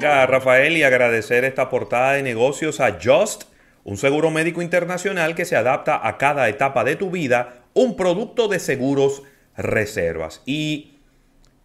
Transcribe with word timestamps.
Rafael, 0.00 0.76
y 0.76 0.82
agradecer 0.82 1.44
esta 1.44 1.68
portada 1.68 2.14
de 2.14 2.22
negocios 2.22 2.80
a 2.80 2.98
Just, 3.02 3.44
un 3.84 3.98
seguro 3.98 4.30
médico 4.30 4.62
internacional 4.62 5.34
que 5.34 5.44
se 5.44 5.56
adapta 5.56 6.06
a 6.06 6.16
cada 6.16 6.48
etapa 6.48 6.84
de 6.84 6.96
tu 6.96 7.10
vida, 7.10 7.64
un 7.74 7.96
producto 7.96 8.48
de 8.48 8.58
seguros 8.60 9.22
reservas. 9.56 10.42
Y 10.46 10.98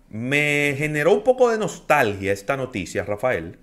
me 0.10 0.76
generó 0.78 1.14
un 1.14 1.24
poco 1.24 1.50
de 1.50 1.58
nostalgia 1.58 2.34
esta 2.34 2.58
noticia, 2.58 3.06
Rafael, 3.06 3.58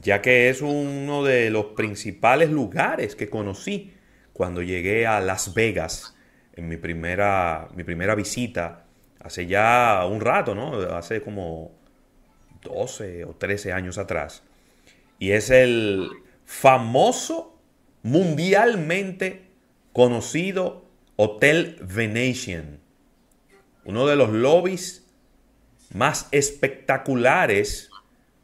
ya 0.00 0.20
que 0.20 0.48
es 0.48 0.60
uno 0.60 1.22
de 1.22 1.50
los 1.50 1.66
principales 1.76 2.50
lugares 2.50 3.14
que 3.14 3.30
conocí 3.30 3.94
cuando 4.32 4.60
llegué 4.60 5.06
a 5.06 5.20
Las 5.20 5.54
Vegas 5.54 6.16
en 6.56 6.68
mi 6.68 6.76
primera, 6.76 7.68
mi 7.74 7.84
primera 7.84 8.14
visita 8.14 8.86
hace 9.20 9.46
ya 9.46 10.04
un 10.08 10.20
rato, 10.20 10.54
¿no? 10.54 10.74
Hace 10.94 11.22
como 11.22 11.83
12 12.64 13.24
o 13.24 13.34
13 13.34 13.72
años 13.72 13.98
atrás. 13.98 14.42
Y 15.20 15.30
es 15.30 15.50
el 15.50 16.10
famoso, 16.44 17.56
mundialmente 18.02 19.46
conocido 19.92 20.84
Hotel 21.16 21.78
Venetian. 21.80 22.80
Uno 23.84 24.06
de 24.06 24.16
los 24.16 24.30
lobbies 24.30 25.06
más 25.92 26.28
espectaculares 26.32 27.90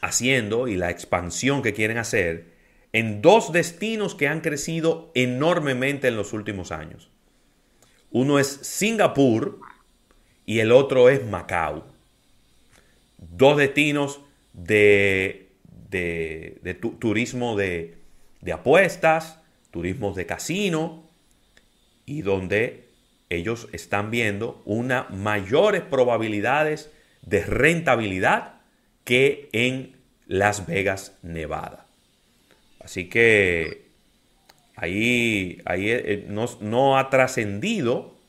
haciendo 0.02 0.68
y 0.68 0.76
la 0.76 0.90
expansión 0.90 1.62
que 1.62 1.74
quieren 1.74 1.98
hacer 1.98 2.52
en 2.94 3.22
dos 3.22 3.54
destinos 3.54 4.16
que 4.16 4.28
han 4.28 4.42
crecido 4.42 5.12
enormemente 5.16 6.08
en 6.10 6.18
los 6.18 6.34
últimos 6.34 6.72
años. 6.72 7.10
Uno 8.12 8.40
es 8.40 8.48
Singapur, 8.48 9.60
y 10.46 10.60
el 10.60 10.72
otro 10.72 11.10
es 11.10 11.26
Macao. 11.26 11.86
Dos 13.18 13.58
destinos 13.58 14.20
de, 14.54 15.50
turismo 17.00 17.56
de, 17.56 17.98
de 18.42 18.52
apuestas, 18.52 19.40
turismo 19.70 20.14
de 20.14 20.26
casino, 20.26 21.10
y 22.06 22.22
donde 22.24 22.90
ellos 23.30 23.70
están 23.72 24.12
viendo 24.12 24.62
unas 24.66 25.10
mayores 25.12 25.84
probabilidades 25.84 26.92
de 27.22 27.46
rentabilidad 27.46 28.56
que 29.04 29.50
en 29.52 29.98
Las 30.28 30.66
Vegas, 30.68 31.18
Nevada. 31.22 31.86
Así 32.80 33.10
que 33.10 33.86
ahí, 34.76 35.62
ahí 35.66 35.90
eh, 35.90 36.26
no, 36.28 36.46
no 36.62 36.98
ha 36.98 37.10
trascendido 37.10 38.22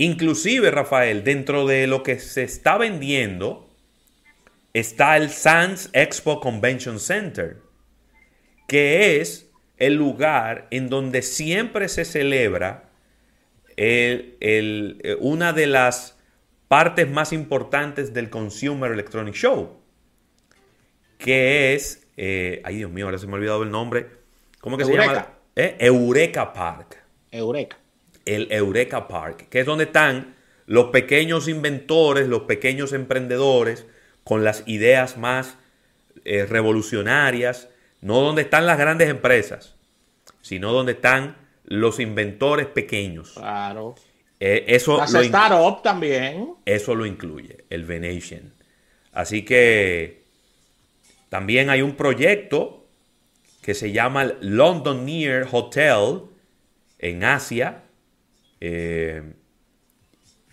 Inclusive, 0.00 0.70
Rafael, 0.70 1.24
dentro 1.24 1.66
de 1.66 1.86
lo 1.86 2.02
que 2.02 2.18
se 2.18 2.42
está 2.42 2.78
vendiendo 2.78 3.68
está 4.72 5.18
el 5.18 5.28
Sands 5.28 5.90
Expo 5.92 6.40
Convention 6.40 6.98
Center, 6.98 7.58
que 8.66 9.20
es 9.20 9.50
el 9.76 9.96
lugar 9.96 10.68
en 10.70 10.88
donde 10.88 11.20
siempre 11.20 11.86
se 11.90 12.06
celebra 12.06 12.88
eh, 13.76 15.18
una 15.20 15.52
de 15.52 15.66
las 15.66 16.16
partes 16.70 17.10
más 17.10 17.32
importantes 17.32 18.14
del 18.14 18.30
Consumer 18.30 18.92
Electronic 18.92 19.34
Show, 19.34 19.76
que 21.18 21.74
es, 21.74 22.06
eh, 22.16 22.62
ay 22.64 22.76
Dios 22.76 22.92
mío, 22.92 23.06
ahora 23.06 23.18
se 23.18 23.26
me 23.26 23.32
ha 23.32 23.36
olvidado 23.36 23.64
el 23.64 23.72
nombre, 23.72 24.06
¿cómo 24.60 24.78
que 24.78 24.84
se 24.84 24.94
llama? 24.94 25.26
Eh, 25.56 25.76
Eureka 25.80 26.52
Park. 26.52 27.02
Eureka 27.32 27.76
el 28.26 28.52
Eureka 28.52 29.08
Park, 29.08 29.48
que 29.48 29.60
es 29.60 29.66
donde 29.66 29.84
están 29.84 30.36
los 30.66 30.86
pequeños 30.86 31.48
inventores, 31.48 32.28
los 32.28 32.42
pequeños 32.42 32.92
emprendedores 32.92 33.86
con 34.22 34.44
las 34.44 34.62
ideas 34.66 35.16
más 35.16 35.56
eh, 36.24 36.46
revolucionarias, 36.46 37.68
no 38.00 38.20
donde 38.20 38.42
están 38.42 38.66
las 38.66 38.78
grandes 38.78 39.08
empresas, 39.08 39.74
sino 40.42 40.72
donde 40.72 40.92
están 40.92 41.36
los 41.64 41.98
inventores 41.98 42.66
pequeños. 42.66 43.32
Claro. 43.32 43.96
Eh, 44.40 44.64
eso 44.68 44.96
las 44.96 45.12
startups 45.12 45.82
también. 45.82 46.54
Eso 46.64 46.94
lo 46.94 47.04
incluye, 47.04 47.64
el 47.68 47.84
Venetian. 47.84 48.54
Así 49.12 49.44
que 49.44 50.22
también 51.28 51.68
hay 51.68 51.82
un 51.82 51.94
proyecto 51.94 52.86
que 53.60 53.74
se 53.74 53.92
llama 53.92 54.22
el 54.22 54.36
London 54.40 55.04
Near 55.04 55.46
Hotel 55.52 56.22
en 56.98 57.24
Asia, 57.24 57.82
eh, 58.60 59.22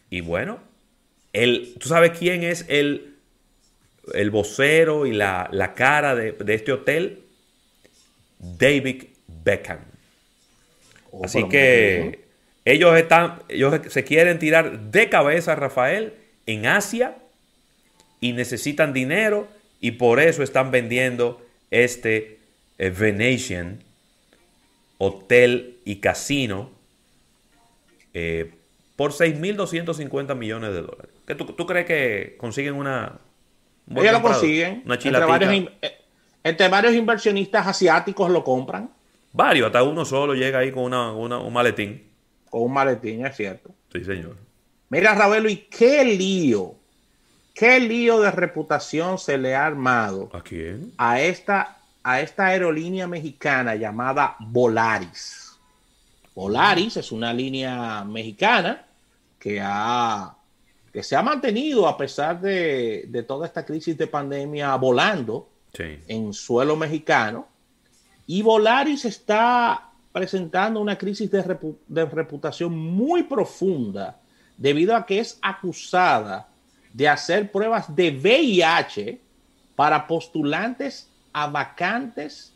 y 0.10 0.22
bueno, 0.22 0.60
el, 1.34 1.76
¿tú 1.80 1.90
sabes 1.90 2.18
quién 2.18 2.44
es 2.44 2.66
el, 2.70 3.18
el 4.14 4.32
vocero 4.32 5.06
y 5.06 5.14
la, 5.14 5.74
cara 5.76 6.16
de, 6.16 6.36
este 6.48 6.72
hotel? 6.72 7.24
David 8.40 9.06
Beckham. 9.28 9.80
Oh, 11.12 11.26
Así 11.26 11.48
que 11.50 12.27
ellos 12.68 12.98
están, 12.98 13.40
ellos 13.48 13.80
se 13.88 14.04
quieren 14.04 14.40
tirar 14.40 14.92
de 14.92 15.08
cabeza, 15.08 15.56
Rafael, 15.56 16.14
en 16.46 16.66
Asia 16.66 17.16
y 18.20 18.34
necesitan 18.34 18.92
dinero 18.92 19.48
y 19.80 19.92
por 19.92 20.20
eso 20.20 20.44
están 20.44 20.70
vendiendo 20.70 21.42
este 21.72 22.40
eh, 22.78 22.90
Venetian 22.90 23.80
Hotel 24.98 25.78
y 25.86 26.02
Casino 26.02 26.72
eh, 28.14 28.52
por 28.98 29.14
6.250 29.14 30.36
millones 30.36 30.74
de 30.74 30.82
dólares. 30.82 31.12
¿Qué 31.26 31.36
tú, 31.36 31.66
crees 31.66 31.86
que 31.86 32.36
consiguen 32.38 32.74
una... 32.74 33.14
Ellos 33.96 34.12
lo 34.12 34.22
consiguen. 34.22 34.84
Eh, 34.86 35.98
entre 36.44 36.68
varios, 36.68 36.96
inversionistas 36.96 37.66
asiáticos 37.66 38.30
lo 38.30 38.44
compran. 38.44 38.90
Varios, 39.32 39.68
hasta 39.68 39.84
uno 39.84 40.04
solo 40.04 40.34
llega 40.34 40.60
ahí 40.60 40.72
con 40.74 40.94
un 40.94 41.54
maletín. 41.54 42.07
Con 42.50 42.64
un 42.64 42.74
maletín, 42.74 43.26
es 43.26 43.36
cierto. 43.36 43.72
Sí, 43.92 44.04
señor. 44.04 44.38
Mira, 44.90 45.16
Ravelo, 45.16 45.50
y 45.50 45.58
qué 45.58 46.04
lío 46.04 46.76
¿Qué 47.58 47.80
lío 47.80 48.20
de 48.20 48.30
reputación 48.30 49.18
se 49.18 49.36
le 49.36 49.56
ha 49.56 49.66
armado 49.66 50.30
¿A 50.32 50.44
quién? 50.44 50.94
A 50.96 51.20
esta, 51.20 51.80
a 52.04 52.22
esta 52.22 52.46
aerolínea 52.46 53.08
mexicana 53.08 53.74
llamada 53.74 54.36
Volaris? 54.40 55.58
Volaris 56.36 56.98
es 56.98 57.12
una 57.12 57.34
línea 57.34 58.04
mexicana 58.04 58.86
que, 59.40 59.60
ha, 59.60 60.36
que 60.94 61.02
se 61.02 61.16
ha 61.16 61.24
mantenido 61.24 61.88
a 61.88 61.98
pesar 61.98 62.40
de, 62.40 63.26
toda 63.28 63.48
esta 63.48 63.66
crisis 63.66 63.98
de 63.98 64.06
pandemia 64.06 64.76
volando 64.76 65.50
en 65.80 66.34
suelo 66.34 66.76
mexicano. 66.76 67.48
Y 68.28 68.44
Volaris 68.44 69.04
está 69.06 69.87
presentando 70.12 70.80
una 70.80 70.98
crisis 70.98 71.30
de, 71.30 71.58
de 71.88 72.06
reputación 72.06 72.78
muy 72.78 73.24
profunda 73.24 74.20
debido 74.58 74.96
a 74.96 75.06
que 75.06 75.20
es 75.20 75.38
acusada 75.42 76.50
de 76.94 77.08
hacer 77.08 77.52
pruebas 77.52 77.96
de 77.96 78.12
VIH 78.12 79.22
para 79.76 80.08
postulantes 80.08 81.10
a 81.34 81.48
vacantes 81.48 82.54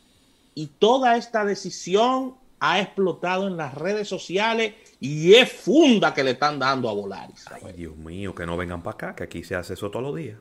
y 0.56 0.68
toda 0.68 1.16
esta 1.18 1.46
decisión 1.46 2.36
ha 2.60 2.80
explotado 2.80 3.48
en 3.48 3.58
las 3.58 3.74
redes 3.74 4.08
sociales 4.08 4.76
y 5.00 5.34
es 5.34 5.52
funda 5.52 6.14
que 6.14 6.24
le 6.24 6.32
están 6.32 6.60
dando 6.60 6.90
a 6.90 6.94
Volaris. 6.94 7.46
Ay, 7.52 7.74
Dios 7.74 7.98
mío, 7.98 8.36
que 8.36 8.46
no 8.46 8.56
vengan 8.56 8.84
para 8.84 8.94
acá, 8.94 9.16
que 9.16 9.24
aquí 9.24 9.44
se 9.44 9.56
hace 9.56 9.74
eso 9.74 9.90
todos 9.90 10.06
los 10.06 10.16
días. 10.16 10.38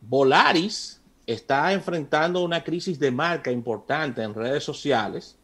Volaris 0.00 1.00
está 1.26 1.72
enfrentando 1.72 2.42
una 2.42 2.62
crisis 2.62 2.98
de 2.98 3.10
marca 3.10 3.50
importante 3.50 4.22
en 4.22 4.34
redes 4.34 4.64
sociales, 4.64 5.38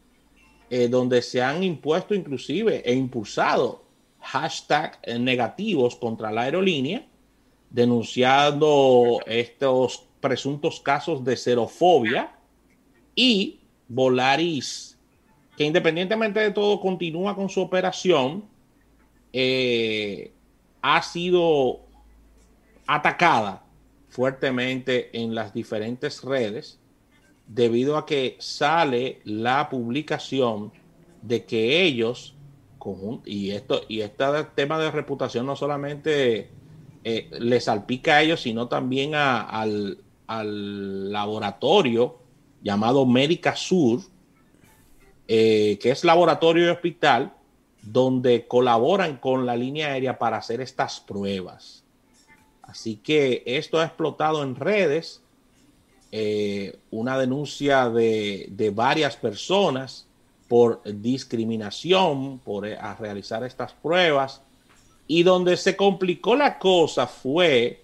eh, 0.69 0.87
donde 0.87 1.21
se 1.21 1.41
han 1.41 1.63
impuesto 1.63 2.13
inclusive 2.13 2.81
e 2.85 2.93
impulsado 2.93 3.83
hashtags 4.21 4.99
negativos 5.19 5.95
contra 5.95 6.31
la 6.31 6.41
aerolínea 6.41 7.05
denunciando 7.69 9.19
estos 9.25 10.05
presuntos 10.19 10.79
casos 10.81 11.23
de 11.23 11.37
xerofobia 11.37 12.35
y 13.15 13.59
Volaris, 13.87 14.97
que 15.57 15.65
independientemente 15.65 16.39
de 16.39 16.51
todo 16.51 16.79
continúa 16.79 17.35
con 17.35 17.49
su 17.49 17.61
operación, 17.61 18.45
eh, 19.33 20.31
ha 20.81 21.01
sido 21.01 21.81
atacada 22.87 23.63
fuertemente 24.09 25.09
en 25.13 25.35
las 25.35 25.53
diferentes 25.53 26.23
redes 26.23 26.78
debido 27.49 27.97
a 27.97 28.05
que 28.05 28.37
sale 28.39 29.21
la 29.25 29.69
publicación 29.69 30.71
de 31.21 31.45
que 31.45 31.81
ellos, 31.81 32.35
y 33.25 33.51
esto 33.51 33.81
y 33.87 34.01
este 34.01 34.25
tema 34.55 34.79
de 34.79 34.89
reputación 34.89 35.45
no 35.45 35.55
solamente 35.55 36.49
eh, 37.03 37.29
le 37.39 37.59
salpica 37.59 38.15
a 38.15 38.21
ellos, 38.21 38.41
sino 38.41 38.67
también 38.67 39.15
al, 39.15 39.97
laboratorio 40.27 42.19
llamado 42.61 43.07
Médica 43.07 43.55
Sur, 43.55 44.01
eh, 45.27 45.79
que 45.81 45.89
es 45.89 46.03
laboratorio 46.03 46.67
y 46.67 46.69
hospital, 46.69 47.33
donde 47.81 48.47
colaboran 48.47 49.17
con 49.17 49.47
la 49.47 49.55
línea 49.55 49.87
aérea 49.87 50.19
para 50.19 50.37
hacer 50.37 50.61
estas 50.61 50.99
pruebas. 50.99 51.83
Así 52.61 52.97
que 52.97 53.41
esto 53.47 53.79
ha 53.79 53.85
explotado 53.85 54.43
en 54.43 54.55
redes, 54.55 55.23
eh, 56.11 56.79
una 56.91 57.17
denuncia 57.17 57.89
de, 57.89 58.47
de, 58.49 58.69
varias 58.71 59.15
personas 59.15 60.07
por 60.47 60.81
discriminación, 60.83 62.39
por 62.39 62.63
realizar 62.99 63.43
estas 63.43 63.73
pruebas. 63.73 64.41
Y 65.07 65.23
donde 65.23 65.57
se 65.57 65.75
complicó 65.75 66.35
la 66.35 66.57
cosa 66.57 67.07
fue 67.07 67.83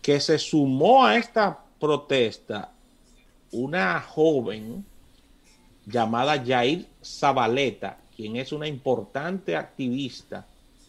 que 0.00 0.20
se 0.20 0.38
sumó 0.38 1.04
a 1.04 1.16
esta 1.16 1.64
protesta 1.78 2.72
una 3.52 4.00
joven 4.00 4.84
llamada 5.86 6.42
Jair 6.44 6.86
Zabaleta, 7.04 7.98
quien 8.16 8.36
es 8.36 8.52
una 8.52 8.66
importante 8.66 9.56
activista 9.56 10.46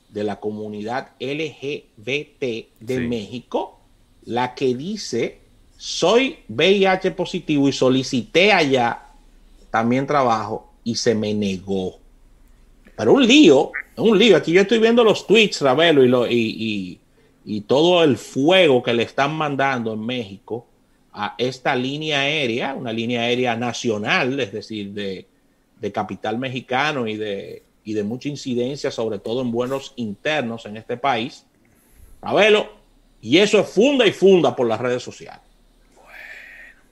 de 0.09 0.23
la 0.23 0.39
comunidad 0.39 1.09
LGBT 1.19 2.41
de 2.79 2.99
México, 2.99 3.79
la 4.25 4.55
que 4.55 4.75
dice, 4.75 5.39
soy 5.83 6.37
VIH 6.47 7.11
positivo 7.11 7.67
y 7.67 7.73
solicité 7.73 8.53
allá 8.53 9.01
también 9.69 10.07
trabajo 10.07 10.71
y 10.81 10.95
se 10.95 11.13
me 11.13 11.33
negó. 11.33 11.99
Pero 12.95 13.11
un 13.11 13.27
lío, 13.27 13.69
un 13.97 14.17
lío. 14.17 14.37
Aquí 14.37 14.53
yo 14.53 14.61
estoy 14.61 14.79
viendo 14.79 15.03
los 15.03 15.27
tweets, 15.27 15.59
Ravelo, 15.59 16.05
y, 16.05 16.07
lo, 16.07 16.25
y, 16.25 17.01
y, 17.43 17.61
todo 17.61 18.01
el 18.05 18.15
fuego 18.15 18.81
que 18.81 18.93
le 18.93 19.03
están 19.03 19.35
mandando 19.35 19.91
en 19.91 20.05
México 20.05 20.65
a 21.11 21.35
esta 21.37 21.75
línea 21.75 22.21
aérea, 22.21 22.75
una 22.75 22.93
línea 22.93 23.23
aérea 23.23 23.57
nacional, 23.57 24.39
es 24.39 24.53
decir, 24.53 24.93
de, 24.93 25.27
capital 25.91 26.37
mexicano 26.37 27.07
y 27.07 27.17
de, 27.17 27.61
y 27.83 27.91
de 27.91 28.03
mucha 28.03 28.29
incidencia, 28.29 28.89
sobre 28.89 29.19
todo 29.19 29.41
en 29.41 29.51
vuelos 29.51 29.91
internos 29.97 30.65
en 30.65 30.77
este 30.77 30.95
país. 30.95 31.45
Ravelo, 32.21 32.69
y 33.19 33.39
eso 33.39 33.59
es 33.59 33.67
funda 33.67 34.07
y 34.07 34.13
funda 34.13 34.55
por 34.55 34.65
las 34.65 34.79
redes 34.79 35.03
sociales. 35.03 35.42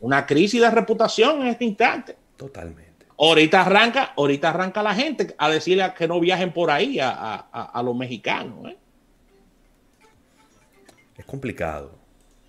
Una 0.02 0.26
crisis 0.26 0.60
de 0.60 0.70
reputación 0.70 1.42
en 1.42 1.48
este 1.48 1.66
instante. 1.66 2.18
Totalmente. 2.36 3.06
Ahorita 3.18 3.62
arranca, 3.62 4.14
ahorita 4.18 4.50
arranca 4.50 4.82
la 4.82 4.96
gente 4.96 5.36
a 5.38 5.50
decirle 5.50 5.94
que 5.96 6.08
no 6.08 6.20
viajen 6.20 6.52
por 6.52 6.72
ahí 6.72 6.98
a, 7.00 7.82
los 7.86 7.96
mexicanos. 7.96 8.72
¿eh? 8.72 8.78
Es 11.18 11.26
complicado. 11.26 11.92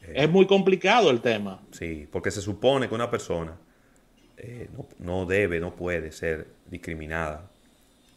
es 0.00 0.30
muy 0.30 0.46
complicado 0.46 1.10
el 1.10 1.20
tema. 1.20 1.60
Sí, 1.72 2.08
porque 2.10 2.30
se 2.30 2.40
supone 2.40 2.88
que 2.88 2.94
una 2.94 3.10
persona 3.10 3.54
eh, 4.38 4.70
no, 4.98 5.26
debe, 5.26 5.60
no 5.60 5.76
puede 5.76 6.10
ser 6.10 6.48
discriminada 6.70 7.50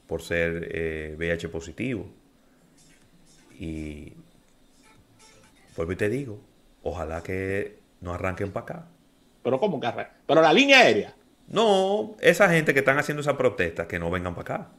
por 0.07 0.21
ser 0.21 1.15
VIH 1.17 1.47
eh, 1.47 1.49
positivo. 1.49 2.07
Y 3.59 4.13
vuelvo 5.75 5.91
y 5.91 5.95
te 5.97 6.07
digo, 6.07 6.39
ojalá 6.83 7.21
que 7.21 7.79
no 7.99 8.13
arranquen 8.13 8.51
para 8.51 8.63
acá. 8.63 8.87
Pero 9.45 9.59
¿cómo 9.59 9.79
que? 9.79 9.87
Pero 10.25 10.41
la 10.41 10.51
línea 10.51 10.79
aérea. 10.79 11.13
No, 11.47 12.15
esa 12.19 12.49
gente 12.49 12.73
que 12.73 12.79
están 12.79 12.97
haciendo 12.97 13.21
esa 13.21 13.37
protesta, 13.37 13.87
que 13.87 13.99
no 13.99 14.09
vengan 14.09 14.33
para 14.33 14.55
acá. 14.55 14.71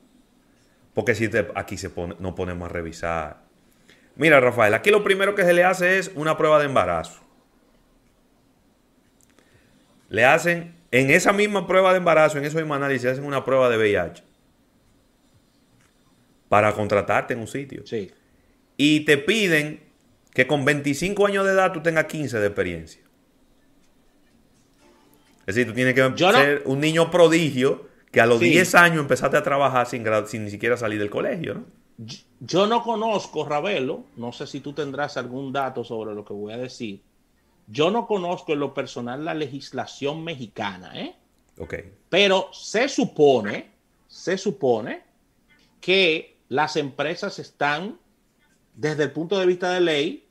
Porque 0.93 1.15
si 1.15 1.31
aquí 1.55 1.77
se 1.77 1.89
pone, 1.89 2.17
no 2.19 2.35
ponemos 2.35 2.69
a 2.69 2.73
revisar. 2.73 3.43
Mira, 4.17 4.41
Rafael, 4.41 4.75
aquí 4.75 4.91
lo 4.91 5.05
primero 5.05 5.37
que 5.37 5.45
se 5.45 5.53
le 5.53 5.63
hace 5.63 5.99
es 5.99 6.11
una 6.17 6.37
prueba 6.37 6.59
de 6.59 6.65
embarazo. 6.65 7.21
Le 10.09 10.25
hacen, 10.25 10.75
en 10.91 11.11
esa 11.11 11.33
misma 11.33 11.69
prueba 11.69 11.93
de 11.93 11.99
embarazo, 11.99 12.39
en 12.39 12.45
esos 12.45 12.61
mismos 12.61 12.79
análisis, 12.79 13.09
hacen 13.09 13.25
una 13.25 13.45
prueba 13.45 13.71
de 13.71 13.77
VIH. 13.77 14.25
Para 16.49 16.73
contratarte 16.73 17.35
en 17.35 17.41
un 17.41 17.47
sitio. 17.47 17.87
Sí. 17.87 18.11
Y 18.77 19.05
te 19.05 19.17
piden 19.17 19.85
que 20.35 20.49
con 20.49 20.65
25 20.65 21.25
años 21.25 21.45
de 21.45 21.53
edad 21.53 21.71
tú 21.71 21.85
tengas 21.85 22.07
15 22.07 22.41
de 22.41 22.47
experiencia. 22.49 23.06
Es 25.47 25.55
decir, 25.55 25.69
tú 25.69 25.75
tienes 25.75 25.95
que 25.95 26.13
ser 26.17 26.63
un 26.67 26.81
niño 26.81 27.11
prodigio 27.11 27.87
que 28.11 28.21
a 28.21 28.27
los 28.27 28.41
10 28.41 28.75
años 28.75 29.01
empezaste 29.01 29.37
a 29.37 29.43
trabajar 29.43 29.87
sin, 29.87 30.05
sin 30.27 30.45
ni 30.45 30.51
siquiera 30.51 30.77
salir 30.77 30.99
del 30.99 31.11
colegio, 31.11 31.55
¿no? 31.55 31.65
Yo 32.41 32.67
no 32.67 32.83
conozco, 32.83 33.49
Ravelo, 33.49 34.05
no 34.17 34.33
sé 34.33 34.47
si 34.47 34.61
tú 34.61 34.73
tendrás 34.73 35.17
algún 35.17 35.53
dato 35.53 35.83
sobre 35.83 36.15
lo 36.15 36.25
que 36.25 36.35
voy 36.35 36.53
a 36.53 36.59
decir. 36.59 37.01
Yo 37.67 37.91
no 37.91 38.07
conozco 38.07 38.53
en 38.53 38.61
lo 38.61 38.75
personal 38.75 39.25
la 39.25 39.35
legislación 39.35 40.23
mexicana, 40.23 40.93
¿eh? 41.01 41.15
Ok. 41.59 41.75
Pero 42.11 42.51
se 42.53 42.89
supone, 42.89 43.71
se 44.09 44.37
supone 44.37 45.03
que 45.81 46.37
las 46.49 46.77
empresas 46.77 47.39
están, 47.39 47.99
desde 48.75 49.05
el 49.05 49.13
punto 49.13 49.39
de 49.39 49.47
vista 49.47 49.73
de 49.73 49.81
ley, 49.81 50.27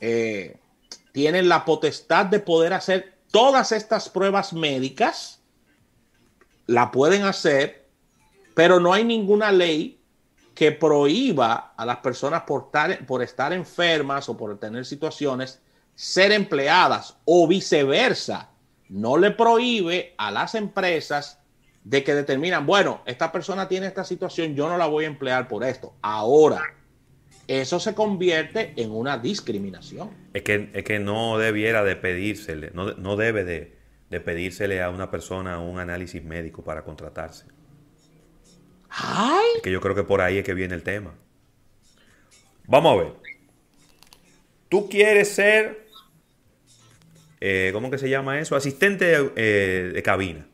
eh, 0.00 0.56
tienen 1.12 1.48
la 1.48 1.64
potestad 1.64 2.26
de 2.26 2.40
poder 2.40 2.72
hacer 2.72 3.12
todas 3.32 3.72
estas 3.72 4.08
pruebas 4.08 4.52
médicas 4.52 5.40
la 6.66 6.92
pueden 6.92 7.24
hacer, 7.24 7.88
pero 8.54 8.78
no 8.78 8.92
hay 8.92 9.02
ninguna 9.02 9.50
ley 9.50 10.00
que 10.54 10.70
prohíba 10.70 11.72
a 11.76 11.84
las 11.84 11.96
personas 11.96 12.42
por, 12.42 12.70
por 13.06 13.22
estar 13.22 13.52
enfermas 13.52 14.28
o 14.28 14.36
por 14.36 14.56
tener 14.60 14.86
situaciones 14.86 15.60
ser 15.94 16.30
empleadas 16.30 17.16
o 17.24 17.48
viceversa. 17.48 18.50
No 18.88 19.16
le 19.16 19.30
prohíbe 19.30 20.14
a 20.18 20.30
las 20.30 20.54
empresas 20.54 21.38
de 21.84 22.04
que 22.04 22.14
determinan, 22.14 22.66
bueno, 22.66 23.00
esta 23.06 23.32
persona 23.32 23.66
tiene 23.66 23.86
esta 23.86 24.04
situación, 24.04 24.54
yo 24.54 24.68
no 24.68 24.76
la 24.76 24.86
voy 24.86 25.04
a 25.04 25.08
emplear 25.08 25.48
por 25.48 25.64
esto. 25.64 25.94
Ahora, 26.02 26.62
eso 27.48 27.80
se 27.80 27.94
convierte 27.94 28.72
en 28.76 28.90
una 28.90 29.18
discriminación. 29.18 30.10
Es 30.32 30.42
que, 30.42 30.70
es 30.72 30.84
que 30.84 30.98
no 30.98 31.38
debiera 31.38 31.84
de 31.84 31.96
pedírsele, 31.96 32.70
no, 32.74 32.92
no 32.94 33.16
debe 33.16 33.44
de, 33.44 33.76
de, 34.10 34.20
pedírsele 34.20 34.82
a 34.82 34.90
una 34.90 35.10
persona 35.10 35.58
un 35.58 35.78
análisis 35.78 36.22
médico 36.22 36.62
para 36.62 36.84
contratarse. 36.84 37.46
Ay. 38.88 39.56
Es 39.56 39.62
que 39.62 39.72
yo 39.72 39.80
creo 39.80 39.94
que 39.94 40.04
por 40.04 40.20
ahí 40.20 40.38
es 40.38 40.44
que 40.44 40.54
viene 40.54 40.74
el 40.74 40.82
tema. 40.82 41.14
Vamos 42.66 42.92
a 42.92 43.02
ver. 43.02 43.12
tú 44.68 44.88
quieres 44.88 45.28
ser, 45.34 45.86
eh, 47.40 47.70
¿cómo 47.72 47.90
que 47.90 47.98
se 47.98 48.08
llama 48.08 48.38
eso? 48.38 48.54
Asistente 48.54 49.32
eh, 49.36 49.90
de 49.92 50.02
cabina. 50.02 50.46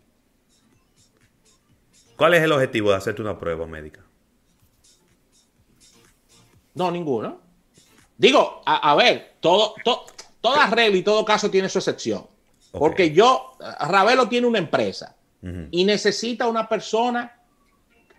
¿Cuál 2.16 2.34
es 2.34 2.42
el 2.42 2.50
objetivo 2.50 2.90
de 2.90 2.96
hacerte 2.96 3.22
una 3.22 3.38
prueba 3.38 3.66
médica? 3.66 4.07
No, 6.78 6.90
ninguno. 6.90 7.40
Digo, 8.16 8.62
a, 8.64 8.94
ver, 8.94 9.34
todo, 9.40 9.74
toda 10.40 10.66
regla 10.68 10.96
y 10.96 11.02
todo 11.02 11.24
caso 11.24 11.50
tiene 11.50 11.68
su 11.68 11.78
excepción. 11.78 12.26
Porque 12.72 13.12
yo, 13.12 13.56
Ravelo 13.80 14.28
tiene 14.28 14.46
una 14.46 14.58
empresa 14.58 15.16
y 15.70 15.84
necesita 15.84 16.46
una 16.46 16.68
persona 16.68 17.36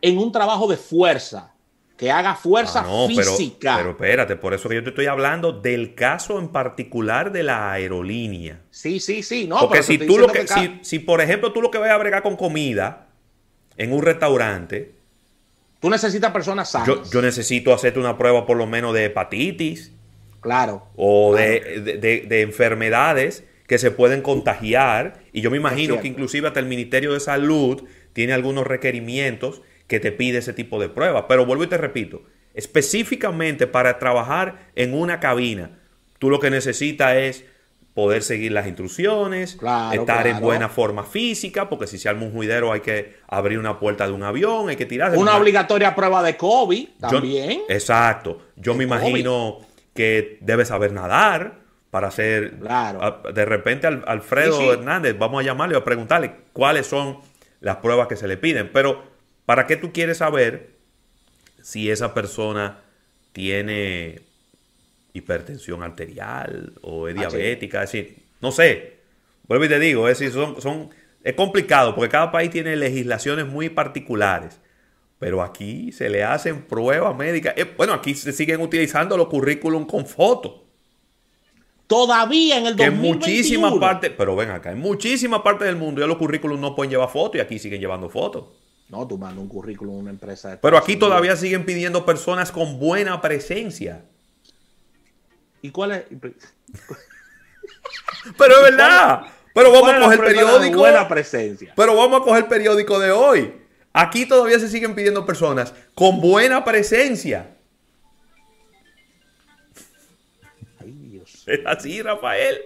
en 0.02 0.18
un 0.18 0.32
trabajo 0.32 0.68
de 0.68 0.78
fuerza, 0.78 1.54
que 1.98 2.10
haga 2.12 2.36
fuerza 2.36 2.86
ah, 2.86 3.08
física. 3.08 3.76
Pero, 3.78 3.92
espérate, 3.92 4.36
por 4.38 4.54
eso 4.54 4.70
que 4.70 4.76
yo 4.76 4.84
te 4.84 4.90
estoy 4.90 5.08
hablando 5.08 5.52
del 5.52 5.96
caso 5.96 6.40
en 6.40 6.48
particular 6.48 7.34
de 7.34 7.44
la 7.44 7.74
aerolínea. 7.74 8.62
Sí, 8.72 9.02
sí, 9.02 9.22
sí. 9.22 9.48
No, 9.48 9.60
Porque 9.60 9.84
si 9.84 9.98
tú 9.98 10.18
lo 10.18 10.28
que, 10.28 10.48
si, 10.48 10.80
si, 10.82 11.00
por 11.00 11.20
ejemplo 11.20 11.52
tú 11.52 11.62
lo 11.62 11.72
que 11.72 11.78
vas 11.78 11.92
a 11.92 11.98
bregar 11.98 12.24
con 12.24 12.38
comida 12.38 13.08
en 13.76 13.92
un 13.92 14.02
restaurante. 14.02 14.99
Tú 15.80 15.90
necesitas 15.90 16.32
personas 16.32 16.72
sanas. 16.72 17.10
Yo, 17.10 17.22
necesito 17.22 17.74
hacerte 17.74 18.00
una 18.00 18.18
prueba 18.18 18.46
por 18.46 18.58
lo 18.58 18.68
menos 18.68 18.94
de 18.94 19.06
hepatitis. 19.06 19.94
Claro. 20.42 20.88
O 20.96 21.36
De, 21.36 22.42
enfermedades 22.42 23.44
que 23.68 23.78
se 23.78 23.92
pueden 23.92 24.22
contagiar. 24.22 25.22
Y 25.32 25.42
yo 25.42 25.52
me 25.52 25.58
imagino 25.58 26.02
que 26.02 26.08
inclusive 26.08 26.48
hasta 26.48 26.60
el 26.60 26.66
Ministerio 26.66 27.14
de 27.14 27.20
Salud 27.20 27.84
tiene 28.14 28.34
algunos 28.34 28.68
requerimientos 28.68 29.62
que 29.88 30.00
te 30.00 30.12
pide 30.12 30.40
ese 30.40 30.54
tipo 30.54 30.82
de 30.82 30.90
pruebas. 30.90 31.26
Pero 31.28 31.46
vuelvo 31.46 31.64
y 31.64 31.68
te 31.68 31.78
repito, 31.78 32.24
específicamente 32.54 33.68
para 33.68 34.00
trabajar 34.00 34.70
en 34.76 34.94
una 34.94 35.20
cabina, 35.20 35.80
tú 36.18 36.30
lo 36.30 36.40
que 36.40 36.50
necesitas 36.50 37.16
es 37.16 37.46
poder 37.94 38.24
seguir 38.24 38.52
las 38.52 38.68
instrucciones, 38.68 39.58
estar 39.94 40.28
en 40.28 40.40
buena 40.40 40.70
forma 40.70 41.04
física, 41.04 41.70
porque 41.70 41.88
si 41.88 41.98
se 41.98 42.08
arma 42.08 42.24
un 42.24 42.32
juidero 42.32 42.72
hay 42.72 42.82
que 42.82 43.18
abrir 43.28 43.60
una 43.60 43.80
puerta 43.80 44.08
de 44.08 44.14
un 44.14 44.24
avión, 44.24 44.70
hay 44.70 44.76
que 44.76 44.86
tirar. 44.86 45.18
Una 45.18 45.36
obligatoria 45.36 45.96
prueba 45.96 46.24
de 46.24 46.38
COVID 46.38 46.88
también. 47.00 47.62
exacto. 47.68 48.40
Yo 48.56 48.74
me 48.76 48.84
imagino 48.84 49.60
que 49.94 50.38
debes 50.42 50.70
saber 50.70 50.94
nadar 50.94 51.60
para 51.90 52.08
hacer... 52.08 52.60
Claro. 52.60 53.22
De 53.34 53.46
repente 53.46 53.88
Alfredo 53.88 54.74
Hernández, 54.74 55.18
vamos 55.18 55.42
a 55.42 55.46
llamarle 55.46 55.76
a 55.76 55.84
preguntarle 55.84 56.36
cuáles 56.54 56.88
son 56.88 57.20
las 57.60 57.78
pruebas 57.78 58.08
que 58.08 58.16
se 58.16 58.28
le 58.28 58.38
piden. 58.38 58.70
Pero 58.72 59.10
¿Para 59.50 59.66
qué 59.66 59.78
tú 59.78 59.92
quieres 59.92 60.20
saber 60.20 60.76
si 61.64 61.90
esa 61.90 62.14
persona 62.14 62.82
tiene 63.32 64.22
hipertensión 65.14 65.84
arterial 65.84 66.74
o 66.82 67.08
es 67.08 67.16
ah, 67.18 67.20
diabética? 67.20 67.84
Es 67.84 67.92
decir, 67.92 68.26
no 68.42 68.52
sé. 68.52 69.00
Vuelvo 69.48 69.66
y 69.66 69.70
te 69.70 69.80
digo, 69.80 70.08
es 70.08 70.20
decir, 70.20 70.34
son, 70.34 70.62
son, 70.62 70.90
es 71.24 71.34
complicado 71.34 71.96
porque 71.96 72.10
cada 72.10 72.32
país 72.32 72.50
tiene 72.52 72.76
legislaciones 72.76 73.48
muy 73.48 73.70
particulares. 73.70 74.60
Pero 75.20 75.42
aquí 75.42 75.92
se 75.92 76.10
le 76.10 76.24
hacen 76.24 76.62
pruebas 76.64 77.16
médicas. 77.16 77.54
Eh, 77.58 77.66
bueno, 77.76 77.94
aquí 77.94 78.16
se 78.16 78.32
siguen 78.32 78.62
utilizando 78.62 79.18
los 79.18 79.28
currículum 79.28 79.86
con 79.86 80.06
fotos. 80.06 80.62
Todavía 81.88 82.60
en 82.60 82.68
el 82.68 82.76
2021. 82.76 82.86
en 82.86 83.20
muchísimas 83.20 83.74
partes, 83.74 84.12
pero 84.16 84.36
ven 84.36 84.52
acá, 84.52 84.72
en 84.72 84.80
muchísimas 84.80 85.42
partes 85.42 85.68
del 85.68 85.76
mundo 85.76 86.02
ya 86.02 86.08
los 86.08 86.18
currículums 86.18 86.62
no 86.62 86.76
pueden 86.76 86.92
llevar 86.92 87.10
fotos 87.10 87.38
y 87.38 87.40
aquí 87.40 87.58
siguen 87.58 87.82
llevando 87.82 88.10
fotos. 88.10 88.46
No, 88.90 89.08
tú 89.08 89.18
mandas 89.18 89.40
un 89.40 89.50
currículum 89.50 89.96
a 89.96 90.00
una 90.00 90.10
empresa. 90.12 90.52
De 90.52 90.58
Pero 90.58 90.78
aquí 90.78 90.96
todavía 90.96 91.36
siguen 91.36 91.66
pidiendo 91.66 92.06
personas 92.06 92.52
con 92.52 92.80
buena 92.80 93.22
presencia. 93.22 94.06
¿Y 95.62 95.72
cuál 95.72 95.92
es? 95.92 96.06
Pero 98.38 98.56
es 98.58 98.64
verdad. 98.64 99.22
Pero 99.54 99.72
vamos 99.72 99.94
a 99.94 100.00
coger 100.00 100.20
el 100.20 100.26
periódico. 100.26 100.78
Buena 100.78 101.08
presencia. 101.08 101.74
Pero 101.76 101.96
vamos 101.96 102.22
a 102.22 102.24
coger 102.24 102.44
el 102.44 102.50
periódico 102.50 103.00
de 103.00 103.12
hoy. 103.12 103.54
Aquí 103.92 104.26
todavía 104.26 104.60
se 104.60 104.70
siguen 104.70 104.96
pidiendo 104.96 105.26
personas 105.26 105.74
con 105.96 106.22
buena 106.22 106.64
presencia. 106.64 107.56
Ay, 110.80 110.92
Dios. 110.92 111.44
Es 111.48 111.62
así, 111.66 112.02
Rafael. 112.02 112.60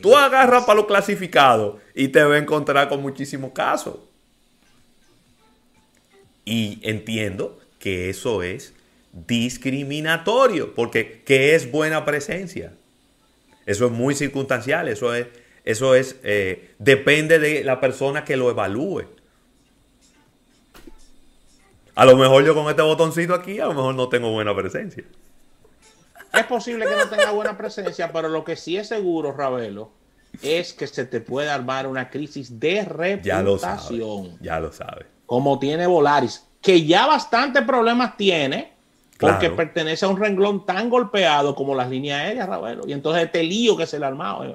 Tú 0.00 0.16
agarras 0.16 0.64
para 0.64 0.76
lo 0.76 0.86
clasificado 0.86 1.80
y 1.94 2.08
te 2.08 2.22
va 2.22 2.36
a 2.36 2.38
encontrar 2.38 2.88
con 2.88 3.02
muchísimos 3.02 3.52
casos. 3.52 3.96
Y 6.44 6.78
entiendo 6.82 7.58
que 7.80 8.08
eso 8.08 8.42
es 8.42 8.72
discriminatorio, 9.12 10.74
porque 10.74 11.22
¿qué 11.24 11.54
es 11.54 11.70
buena 11.70 12.04
presencia? 12.04 12.72
Eso 13.66 13.86
es 13.86 13.92
muy 13.92 14.14
circunstancial, 14.14 14.88
eso 14.88 15.14
es, 15.14 15.26
eso 15.64 15.94
es, 15.94 16.16
eh, 16.22 16.74
depende 16.78 17.38
de 17.38 17.64
la 17.64 17.80
persona 17.80 18.24
que 18.24 18.36
lo 18.36 18.50
evalúe. 18.50 19.04
A 21.94 22.04
lo 22.04 22.16
mejor 22.16 22.44
yo 22.44 22.54
con 22.54 22.68
este 22.68 22.82
botoncito 22.82 23.34
aquí, 23.34 23.58
a 23.58 23.66
lo 23.66 23.74
mejor 23.74 23.94
no 23.94 24.08
tengo 24.08 24.30
buena 24.30 24.54
presencia. 24.54 25.04
Es 26.32 26.44
posible 26.44 26.86
que 26.86 26.94
no 26.94 27.08
tenga 27.08 27.32
buena 27.32 27.56
presencia, 27.56 28.12
pero 28.12 28.28
lo 28.28 28.44
que 28.44 28.56
sí 28.56 28.76
es 28.76 28.88
seguro, 28.88 29.32
Ravelo, 29.32 29.90
es 30.42 30.72
que 30.72 30.86
se 30.86 31.06
te 31.06 31.20
puede 31.20 31.50
armar 31.50 31.86
una 31.86 32.08
crisis 32.08 32.60
de 32.60 32.84
reputación. 32.84 33.22
Ya 33.22 33.42
lo 33.42 33.58
sabe, 33.58 34.38
ya 34.40 34.60
lo 34.60 34.72
sabe 34.72 35.18
como 35.28 35.58
tiene 35.58 35.86
Volaris, 35.86 36.46
que 36.62 36.86
ya 36.86 37.06
bastante 37.06 37.60
problemas 37.60 38.16
tiene, 38.16 38.72
porque 39.18 39.50
pertenece 39.50 40.04
a 40.04 40.08
un 40.08 40.18
renglón 40.18 40.64
tan 40.64 40.88
golpeado 40.88 41.54
como 41.54 41.74
las 41.74 41.90
líneas 41.90 42.20
aéreas, 42.20 42.48
Ravelo. 42.48 42.86
Y 42.86 42.92
entonces 42.92 43.24
este 43.24 43.42
lío 43.42 43.76
que 43.76 43.86
se 43.86 43.98
le 43.98 44.04
ha 44.04 44.08
armado, 44.08 44.44
eh, 44.44 44.54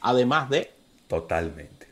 además 0.00 0.50
de... 0.50 0.70
Totalmente. 1.08 1.86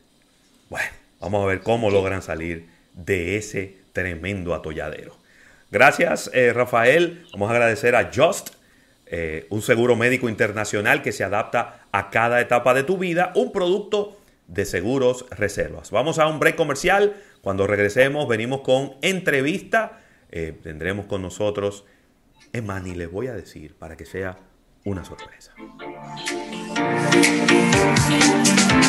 Bueno, 0.69 0.89
vamos 1.19 1.43
a 1.43 1.47
ver 1.47 1.61
cómo 1.61 1.89
logran 1.89 2.21
salir 2.21 2.69
de 2.93 3.37
ese 3.37 3.77
tremendo 3.93 4.53
atolladero. 4.53 5.15
Gracias, 5.71 6.29
eh, 6.33 6.53
Rafael. 6.53 7.25
Vamos 7.33 7.49
a 7.49 7.53
agradecer 7.53 7.95
a 7.95 8.11
Just, 8.13 8.49
eh, 9.07 9.47
un 9.49 9.61
seguro 9.61 9.95
médico 9.95 10.29
internacional 10.29 11.01
que 11.01 11.11
se 11.11 11.23
adapta 11.23 11.87
a 11.91 12.09
cada 12.09 12.39
etapa 12.41 12.73
de 12.73 12.83
tu 12.83 12.97
vida, 12.97 13.31
un 13.35 13.51
producto 13.51 14.17
de 14.47 14.65
seguros 14.65 15.25
reservas. 15.31 15.91
Vamos 15.91 16.19
a 16.19 16.27
un 16.27 16.39
break 16.39 16.55
comercial. 16.55 17.15
Cuando 17.41 17.65
regresemos 17.67 18.27
venimos 18.27 18.61
con 18.61 18.95
entrevista. 19.01 19.99
Eh, 20.31 20.57
tendremos 20.61 21.05
con 21.05 21.21
nosotros, 21.21 21.85
es 22.53 22.63
más, 22.63 22.83
les 22.83 23.11
voy 23.11 23.27
a 23.27 23.33
decir 23.33 23.75
para 23.75 23.95
que 23.95 24.05
sea 24.05 24.37
una 24.83 25.03
sorpresa. 25.03 25.53